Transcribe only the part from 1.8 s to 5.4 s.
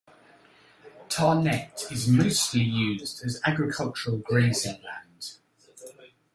is mostly used as agricultural grazing land.